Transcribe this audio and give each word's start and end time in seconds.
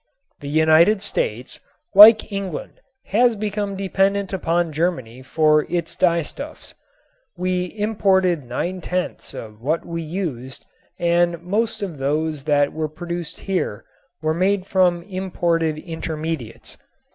The 0.39 0.49
United 0.49 1.03
States, 1.03 1.59
like 1.93 2.31
England, 2.31 2.81
had 3.05 3.39
become 3.39 3.75
dependent 3.75 4.33
upon 4.33 4.73
Germany 4.73 5.21
for 5.21 5.67
its 5.69 5.95
dyestuffs. 5.95 6.73
We 7.37 7.65
imported 7.77 8.43
nine 8.43 8.81
tenths 8.81 9.35
of 9.35 9.61
what 9.61 9.85
we 9.85 10.01
used 10.01 10.65
and 10.97 11.39
most 11.43 11.83
of 11.83 11.99
those 11.99 12.45
that 12.45 12.73
were 12.73 12.89
produced 12.89 13.41
here 13.41 13.85
were 14.23 14.33
made 14.33 14.65
from 14.65 15.03
imported 15.03 15.77
intermediates. 15.77 16.79